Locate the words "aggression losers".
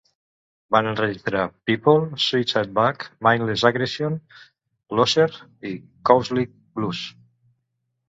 3.71-5.41